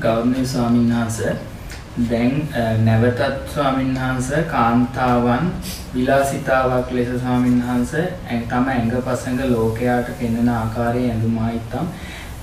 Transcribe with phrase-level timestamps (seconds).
[0.00, 1.36] ගෞරවනීය ස්වාමීන් වහන්සේ
[2.00, 2.48] දැන්
[2.80, 5.52] නැවතත් ස්වාමීන් වහන්සේ කාන්තාවන්
[5.94, 8.06] විලාසිතාවක් ලෙස ස්වාමීන් වහන්සේ
[8.48, 11.86] තම ඇඟපසඟ ලෝකයාට පෙන්වන ආකාරයේ ඇඳුම් ආයිත්තම්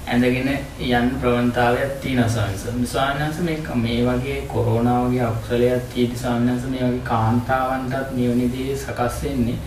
[0.08, 0.50] ඇඳගෙන
[0.80, 2.86] යන්න ප්‍රවණතාවයක් තියෙනවා ස්වාමීන් වහන්සේ.
[2.86, 8.52] ස්වාමීන් වහන්සේ මේ මේ වගේ කොරෝනා වගේ අකුසලයක් තියෙදි ස්වාමීන් වහන්සේ මේ වගේ කාන්තාවන්ටත් නිවන
[8.52, 9.58] දේ සකස් වෙන්නේ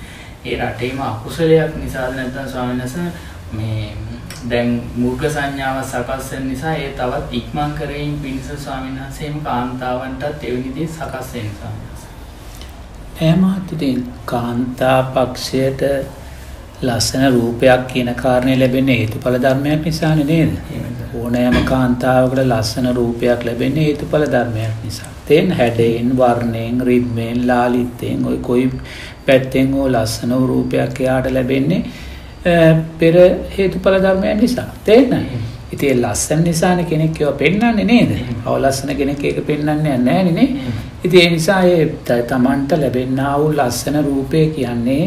[0.45, 3.13] ඒ රටේම අකුසලයක් නිසාද නැත්නම් ස්වාමීන් වහන්සේ
[3.53, 4.10] මේ
[4.49, 10.73] දැන් මූර්ග සංඥාව සකස් වෙන නිසා ඒ තවත් ඉක්මන් කරමින් පිණිස ස්වාමීන් වහන්සේම කාන්තාවන්ටත් එවැනි
[10.75, 11.51] දේ සකස් වෙන
[13.73, 15.83] ඉතින් කාන්තා පක්ෂයට
[16.83, 20.53] ලස්සන රූපයක් කියන කාරණේ ලැබෙන්නේ හේතුඵල ධර්මයක් නිසානේ නේද?
[21.15, 25.11] ඕනෑම කාන්තාවකට ලස්සන රූපයක් ලැබෙන්නේ හේතුඵල ධර්මයක් නිසා.
[25.27, 28.71] තේන් හැඩයෙන්, වර්ණයෙන්, රිද්මෙන්, ලාලිත්යෙන් ඔය කොයි
[29.27, 31.85] පැත්තෙන් හෝ ලස්සන රූපයක් එයාට ලැබෙන්නේ
[32.99, 33.15] පෙර
[33.51, 34.69] හේතුඵල ධර්මයන් නිසා.
[34.85, 35.27] තේන්න
[35.73, 38.13] ඉතිේ ලස්සන් නිසාන කෙනෙක් ඒව පෙන්න්නන්නේ නේද?
[38.45, 40.49] අවලස්සන කෙනෙක් ඒක පෙන්න්නන්නේ නෑනනේ
[41.05, 41.85] ඉති ඒ නිසා ඒ
[42.25, 45.03] තමන්ට ලැබෙන්න්නා වූ ලස්සන රූපය කියන්නේ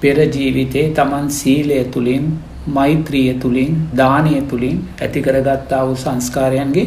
[0.00, 2.24] පෙර ජීවිතේ තමන් සීලය තුළින්
[2.68, 6.86] මෛත්‍රිය තුළින් දානය තුළින් ඇතිකරගත්තා වූ සංස්කාරයන්ගේ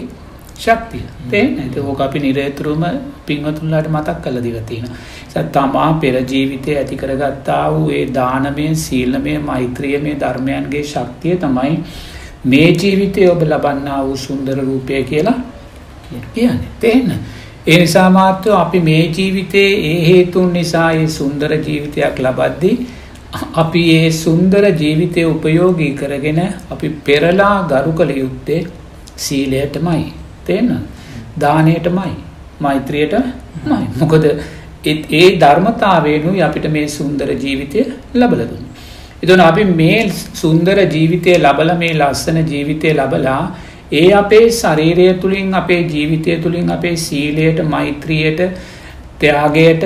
[0.59, 1.03] ශක්තිය.
[1.29, 2.83] තේන ඇති ඕක අපි නිරේතුරුම
[3.25, 4.85] පින්වතුන්ලාට මතක් කළ දිවතින
[5.51, 11.75] තමා පෙරජීවිතය ඇතිකරගත්තා වූ ඒ දානමය සීල්ලමය මෛත්‍රියමය ධර්මයන්ගේ ශක්තිය තමයි
[12.45, 15.37] මේ ජීවිතය ඔබ ලබන්නා වූ සුන්දර රූපය කියලා
[16.29, 16.59] කියන්න.
[16.79, 17.11] තේන්න.
[17.67, 22.77] ඒ නිසා මාත්‍යව අපි මේ ජීවිතයේ ඒ හේතුන් නිසා ඒ සුන්දර ජීවිතයක් ලබද්දී
[23.55, 28.61] අපි ඒ සුන්දර ජීවිතය උපයෝගී කරගෙන අපි පෙරලා ගරු කළ යුත්තේ
[29.17, 30.03] සීලයටමයි.
[30.49, 30.71] තේන්න
[31.39, 32.15] දානයටමයි
[32.59, 33.15] මෛත්‍රියට
[33.65, 34.25] මයි මොකද
[34.85, 37.81] ඒ ධර්මතාවයනු අපිට මේ සුන්දර ජීවිතය
[38.15, 38.61] ලබලදුන්.
[39.21, 43.41] එතුන අපි මේ සුන්දර ජීවිතය ලබල මේ ලස්සන ජීවිතය ලබලා
[43.93, 48.41] ඒ අපේ ශරීරය තුළින් අපේ ජීවිතය තුළින් අපේ සීලයට මෛත්‍රියයට
[49.19, 49.83] ත්‍යයාගයට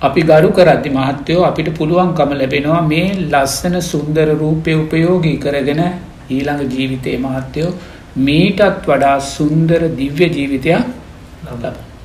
[0.00, 5.82] අපි ගරු කරද්දි මහත්තයෝ අපිට පුළුවන්කම ලැබෙනවා මේ ලස්සන සුන්දර රූපය උපයෝගී කරගෙන
[6.28, 7.72] ඊළඟ ජීවිතය මහත්තයෝ
[8.18, 10.82] මීටත් වඩා සුන්දර දිව්‍ය ජීවිතයක්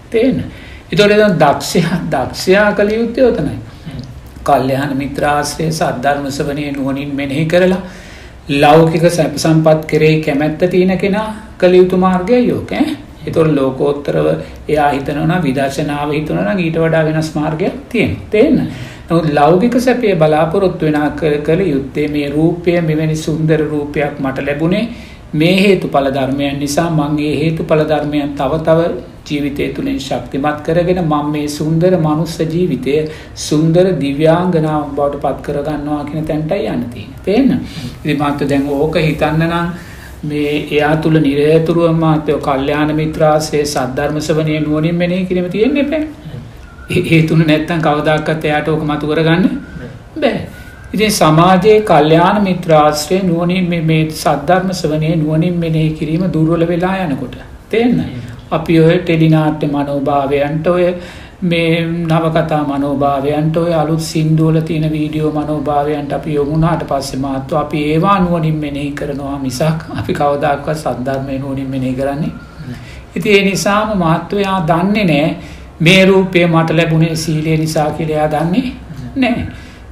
[0.09, 0.43] තේන.
[0.91, 3.57] එතොට දක්ෂයා දක්ෂයා කළ යුත්තය ඔතනයි.
[4.43, 7.81] කල්්‍යහන මිත්‍රාශ්‍රය සද්ධර්මස වනය නුවනින් මෙනෙහි කරලා
[8.55, 12.71] ලෞකික සැප සම්පත් කරේ කැමැත්ත තියෙන කෙනා කළ යුතු මාර්ගය යෝක
[13.27, 14.27] එතුොල් ලෝකෝත්තරව
[14.67, 18.61] එයා හිතනවන විදර්ශනාව හිතනන ඊට වඩා වෙනස් මාර්ගයක් තියෙන් තියන්න
[19.09, 20.97] නොත් ලෞගික සැපේ බලාපොරොත්තු වෙන
[21.41, 24.87] කළ යුත්තේ මේ රූපය මෙවැනි සුන්දර රූපයක් මට ලැබුණේ
[25.33, 26.89] මේ හේතු පලධර්මයන් නිසා.
[26.91, 28.79] මංගේ හේතු පලධර්මයන් තව තව
[29.25, 32.95] ජීවිතය තුළින් ශක්තිමත් කරගෙන මං මේ සුන්දර මනුස්ස ජීවිතය
[33.37, 37.51] සුන්දර දිව්‍යාංගනාව බවට පත් කරගන්නවා කියන තැන්ටයි යන්නතින පේන්න
[38.03, 39.67] ඉදිමත්ත දැන් ඕක හිතන්න නම්
[40.25, 46.05] මේ එයා තුළ නිරේතුරුව මාතයෝ කල්්‍යයාන මිත්‍රාසේ සද්ධර්මස වනය නුවනින් මෙනේ කිරීම තියෙන්නේ පැ
[46.89, 49.45] හේතුන නැත්තන් කවදක්කත් එයාට ඕක මතු කරගන්න
[50.17, 50.39] බෑ.
[50.89, 57.37] ඉතින් සමාජයේ කල්්‍යයාන මිත්‍රාශ්‍රය නුවනින් මේ සද්ධර්ම සවනය නුවනින් මෙනෙහි කිරීම දුර්වල වෙලා යනකොට
[57.69, 58.03] තේන්න
[58.51, 60.85] අපි ඔය ටෙලිනාට්‍ය මනෝභාවයන්ට ඔය
[61.43, 68.19] මේ නවකතා මනෝභාවයන්ට ඔය අලුත් සින්දුවල තියෙන වීඩියෝ මනෝභාවයන්ට අපි යොමුණට පස්සේ මාත්තු අපි ඒවා
[68.19, 72.31] නුවනින් මෙනෙහි කරනවා මිසක් අපි කවදක්ව සද්ධර්මය නුවනින් මෙනෙහි කරන්නේ
[73.15, 75.29] ඉති ඒ නිසාම මහත්වයා දන්නේ නෑ
[75.79, 78.71] මේ රූපය මට ලැබුණේ සීලය නිසා කියලයා දන්නේ
[79.15, 79.47] නෑ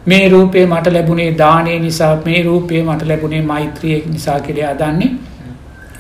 [0.06, 5.12] මේ රූපය මට ලැබුණේ දානය නිසා මේ රූපය මට ලැබුණේ මෛත්‍රිය නිසා කියලයා දන්නේ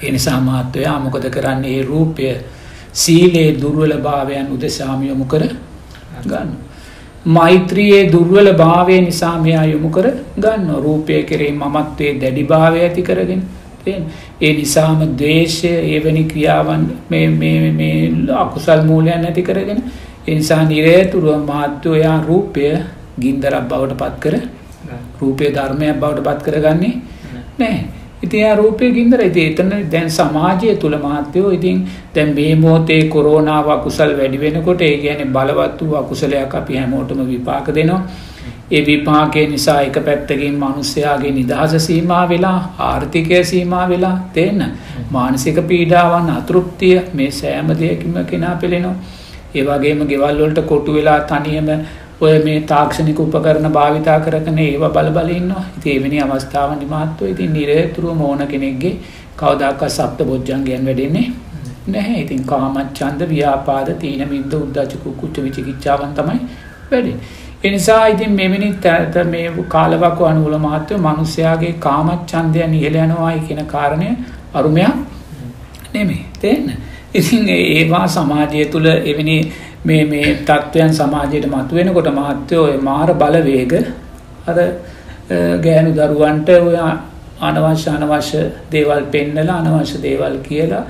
[0.01, 1.79] එනිසා මාත්වයා මොකද කරන්නේ?
[1.79, 2.35] ඒ රූපය
[2.94, 5.44] සීලේ දුර්වල භාවයන් උදෙසාම යොමු කර
[6.23, 6.50] ගන්න.
[7.28, 10.07] මෛත්‍රයේ දුර්වල භාවය නිසාමයා යොමු කර
[10.38, 13.41] ගන්න රූපය කරේ මමත්වේ දැඩි භාවය ඇති කරගෙන
[13.88, 16.84] ඒ නිසාම දේශය ඒවැනි ක්‍රියාවන්
[18.35, 19.81] අකුසල් මූලයන් ඇති කරගෙන
[20.28, 22.63] එනිසා නිරේතුරුව මාත්‍යවයා රූපය
[23.19, 24.35] ගින්දරක් බවට පත් කර
[25.22, 26.94] රූපය ධර්මයක් බවට පත් කරගන්නේ
[27.59, 27.78] නෑ.
[28.22, 29.22] ඉතින් රූපය ගින්දර.
[29.22, 34.97] ඉති එතන දැන් සමාජය තුළ මහත්තයෝ ඉතින් දැන් මේ මෝතේ කොරෝනාව අකුසල් වැඩි වෙනකොට ඒ
[34.97, 38.02] ගැන බලවත් වූ අකුසලයක් අපි හැමෝටම විපාක දෙනවා
[38.72, 44.64] ඒ විපාකය නිසා එක පැත්තකින් මනුස්්‍යයාගේ නිදහස සීමා වෙලා ආර්ථිකය සීමා වෙලා තියන්න
[45.12, 48.96] මානසික පීඩාවන් අතෘප්තිය මේ සෑම දෙයකිම කෙනා පෙළෙනවා.
[49.56, 51.70] ඒවාගේම ගෙවල්වලට කොටු වෙලා තනියම
[52.22, 58.94] ඔය මේ තාක්ෂණික උපකරන භාවිතා කරන ඒව බලබලන්න ඉතිේවෙනි අවස්ථාව නිමත්ව ඉතින් නිරේතුරුව මෝන කෙනෙක්ගේ
[59.38, 61.28] කවදක්ක සප්ත බොජ්ජන්ගයන් වැඩෙන්නේ
[61.88, 62.22] නැහැ.
[62.22, 66.40] ඉතින් කාමච්චන්ද ව්‍යාපාද තීන මින්ද උද්දාචකු කුච්ච විචිකිච්චාවන් තමයි
[66.91, 67.14] වැඩි.
[67.66, 74.09] එනිසා ඉතින් මෙමනි තැත මේ කාලවක අනුවල මහත්තව මනුස්්‍යයාගේ කාමච්චන්දයන් ඉහල යනවායි කියෙන කාරණය
[74.53, 74.94] අරුමයක්
[75.94, 76.26] නෙමෙයි.
[76.41, 76.66] තේන්න.
[77.14, 79.38] ඉතින් ඒවා සමාජය තුළ එවැනි
[79.85, 83.73] මේ මේ තත්ත්වයන් සමාජයට මතුවෙනකොට මහත්තයෝ ඔය මාර බලවේග
[84.47, 84.58] අර
[85.66, 86.78] ගෑනු දරුවන්ට ඔය
[87.41, 88.41] අනවශ්‍ය අනවශ්‍ය
[88.72, 90.84] දේවල් පෙන්නලා අනවශ්‍ය දේවල් කියලා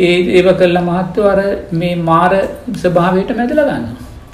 [0.00, 1.40] ඒ ඒව කල්ලා මහත්තව අර
[1.72, 2.32] මේ මාර
[2.76, 3.84] ස්භාවයට මැදල ගන්න.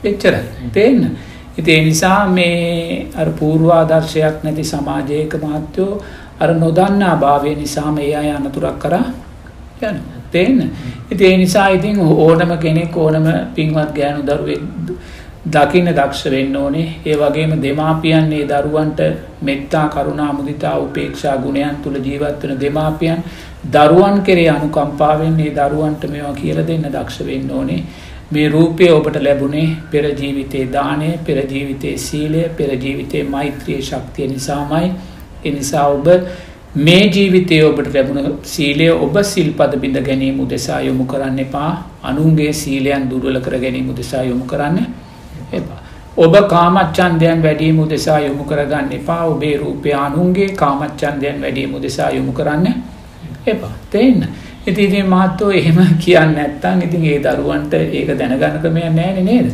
[0.05, 0.43] එච්චරයි.
[0.73, 1.03] තේන්න.
[1.59, 5.93] ඉති ඒ නිසා මේ අර පූර්වාදර්ශයක් නැති සමාජයක මහත්තයෝ
[6.41, 9.07] අර නොදන්නා භාවය නිසාම ඒ අය අනතුරක් කරා
[9.83, 10.01] යන.
[10.31, 10.71] තේන්න.
[11.11, 14.63] ඉති ඒ නිසා ඉතින් ඕනම කෙනෙක් ඕනම පින්වත් ගෑනු දරුවෙක්
[15.47, 19.01] දකින්න දක්ෂ වෙන්න ඕනේ ඒ වගේම දෙමාපියන්නේ දරුවන්ට
[19.43, 23.23] මෙත්තා කරුණා මුදිතා උපේක්ෂා ගුණයන් තුළ ජීවත්වන දෙමාපියන්
[23.69, 27.81] දරුවන් කෙරේ අනුකම්පාවෙන්නේ දරුවන්ට මේවා කියල දෙන්න දක්ෂ වෙන්න ඕනේ
[28.31, 34.91] මේ රූපය ඔබට ලැබුණේ පෙරජීවිතේ දානය පෙරජීවිතේ සීලය පෙරජීවිතේ මෛත්‍රිය ශක්තිය නිසාමයි
[35.45, 36.09] එනිසා ඔබ
[36.77, 41.71] මේ ජීවිතය ඔබට ලැබුණ සීලය ඔබ සිල්පද බිඳ ගැනීම උදෙසා යොමු කරන්න එපා
[42.03, 44.79] අනුන්ගේ සීලයන් දුර්වල කර ගැනීම උදෙසා යොමු කරන්න
[45.53, 45.81] එපා.
[46.17, 52.67] ඔබ කාමච්චන්දයන් වැඩීම උදෙසා යොමු කරගන්න එපා ඔබේ රූපය අනුන්ගේ කාමච්චන්දයන් වැඩීම උදෙසා යොමු කරන්න
[53.47, 54.29] එපා තේන්න.
[54.71, 59.49] ඉති ඉතින් මහත්තෝ එහෙම කියන්න ඇත්තන් ඉතින් ඒ දරුවන්ට ඒක දැනගන්නකමය නෑන නේද.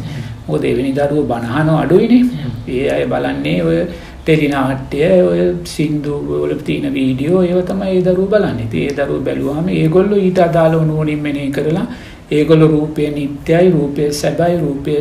[0.48, 2.22] ඕ දෙවැනි දරුව බණහනෝ අඩුයිනේ.
[2.68, 3.78] ඒ අය බලන්නේ ඔය
[4.24, 4.98] ටෙලිනාට්‍ය
[5.30, 5.40] ඔය
[5.74, 8.58] සින්දුවල තින වීඩියෝ ඒව තමයි ඒ දරු බලන්න.
[8.74, 11.86] ඒ දරු බැලුවම ඒගොල්ලු ඊට අදාළ ඕනුවනින් මෙනේ කරලා
[12.30, 14.94] ඒගොල්ල රූපය නිත්‍යයි රූපය සැබයි රූපය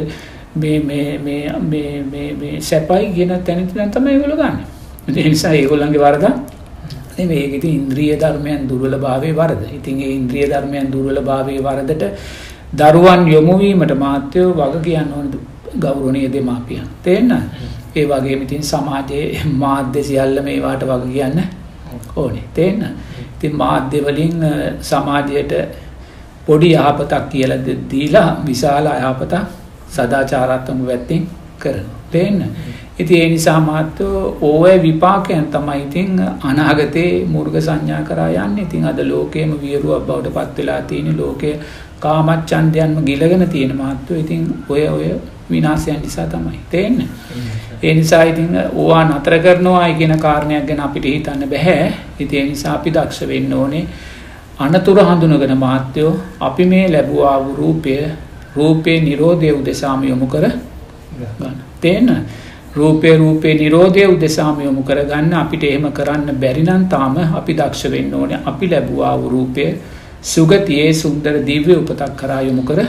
[0.56, 1.50] මේ
[2.62, 4.58] සැපයි ගෙන තැනතින තම ඒගොල ගන්න.
[5.08, 6.26] නිසා ඒගොල්ලන්ගේ වරද
[7.18, 9.64] මේකති ඉන්ද්‍රිය ධර්මයන් දුර්වල භාවය වරද.
[9.72, 12.04] ඉතින් ඒ ඉන්ද්‍රිය ධර්මයන් දුර්වල භාවය වරදට
[12.74, 15.28] දරුවන් යොමුවීමට මාත්‍යයෝ වග කියන්න ඕන.
[15.76, 16.88] ගෞරුණය දෙමාපියන්.
[17.04, 17.32] තේන්න?
[17.96, 21.40] ඒ වගේ ඉතින් සමාජයේ මාධ්‍ය සියල්ල මේවාට වග කියන්න
[22.16, 22.44] ඕනේ.
[22.54, 22.82] තේන්න?
[23.36, 24.38] ඉතින් මාධ්‍යවලින්
[24.82, 25.54] සමාජයට
[26.46, 27.52] පොඩි යහපතක් කියල
[27.90, 29.34] දීලා විශාල අයහපතක්
[29.90, 31.28] සදාචාරත්තම වැත්තිෙන්
[31.60, 31.86] කරන.
[32.12, 32.40] පේන්න.
[33.00, 38.60] ඉති ඒ නිසා මාත්තෝ ඕය විපාකයන් තමයි ඉතිං අනාගතයේ මුර්ග සංඥා කරා යන්න.
[38.60, 41.54] ඉතින් අද ලෝකේම වියරුවක් බවට පත්වෙලා තියෙන ලෝකය
[42.00, 45.08] කාමච්චන්දයන්ම ගිලගෙන තියෙන මාත්තුව ඉතින් ඔය ඔය
[45.50, 47.04] විනාසයන් නිසා තමයි තේන්න.
[47.84, 52.76] ඒ නිසා ඉතින් ඕවා නතර කරනවා ඉගෙන කාරණයක් ගැන අපිට හිතන්න බැහැ ඉති ඒ නිසා
[52.76, 53.86] අපි දක්ෂ වෙන්න ඕනේ.
[54.60, 57.98] අනතුර හඳුනගෙන මාත්‍යයෝ අපි මේ ලැබවා රූපය
[58.56, 60.46] රූපේ නිරෝධය උදෙසාම යොමු කර
[61.20, 61.56] ගන්න.
[61.82, 62.10] තේන්න
[62.74, 68.34] රූපය රූපේ නිරෝධය උදෙසාම යොමු කරගන්න අපිට එහෙම කරන්න බැරිනන් තාම අපි දක්ෂ වෙන්න ඕන
[68.44, 69.66] අපි ලැබවා රූපය
[70.24, 72.80] සුගතියේ සුන්දර දිව්‍ය උපතක් කරා යොමු කර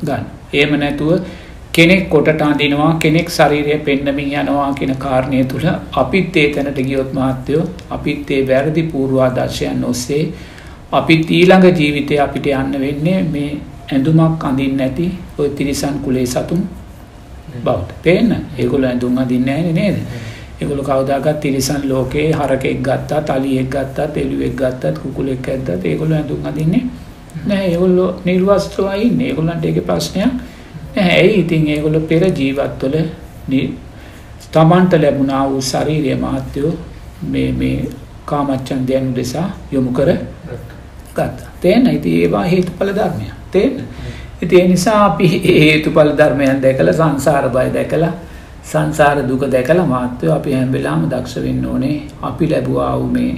[0.00, 0.24] ගන්න.
[0.52, 1.12] ඒම නැතුව
[1.72, 7.64] කෙනෙක් කොටට අඳිනවා කෙනෙක් ශරීරය පෙන්නමින් යනවා කියෙන කාරණය තුළ අපිත් ඒ තැනට ගියොත් මාත්‍යයෝ
[7.90, 10.22] අපිත් ඒ වැරදි පූර්වාදර්ශයන් ඔස්සේ
[10.92, 13.50] අපිත් ඊළඟ ජීවිතය අපිට යන්න වෙන්නේ මේ
[13.88, 15.06] ඇඳුමක් අඳින් නැති
[15.38, 16.62] ඔය තිරිසන් කුලේ සතුන්
[17.56, 18.02] බවට.
[18.02, 19.96] පේන්න ඒගොල ඇඳුම් අදින්න ඇන නේද?
[20.60, 26.84] එගොල කවදාගත් තිරිසන් ලෝකයේ හරකෙක් ගත්තා තලියෙක් ගත්තා තෙළුවෙක් ගත්තත් කුකුලෙක් ඇත්තත් ඒගොල ඇඳුම් අදින්නේ
[27.44, 30.32] නෑ ඒගොල්ලො නිර්වස්ත්‍රවයි ඒගොල්ලන්ට ඒක ප්‍රශ්නයක්
[30.96, 32.96] ඇයි ඉතින් ඒගොල පෙර ජීවත්වල
[34.52, 36.72] තමන්ට ලැබුණා වූ ශරීරය මහත්තයෝ
[37.24, 37.76] මේ මේ
[38.24, 40.10] කාමච්චන්දයනු දෙසා යොමු කර
[41.14, 41.38] ගත්ත.
[41.60, 43.82] තේන ඉති ඒවා හේතු පල ධර්මය තේන්න
[44.42, 45.26] ඉති ඒ නිසා අපි
[45.60, 48.12] හේතුඵල ධර්මයන් දැකල සංසාර බය දැකලා
[48.64, 51.96] සංසාර දුක දැකල මාත්‍යව අපි හැම්වෙලාම දක්ෂ වෙන්න ඕනේ.
[52.22, 53.32] අපි ලැබවාව මේ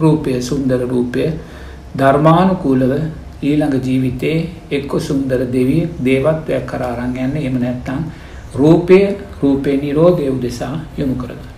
[0.00, 1.24] රූපය සුන්දර රූපය
[1.96, 2.92] ධර්මානුකූලව
[3.42, 4.36] ඊළඟ ජීවිතේ
[4.70, 7.36] එක්ක සුන්දර දෙවිය දේවත්වයක් කරාරං යන්න.
[7.38, 8.00] එම නැත්තං
[8.54, 8.98] රූපය
[9.42, 11.48] රූපය නිරෝධය උදෙසා යොමු කරගන්න.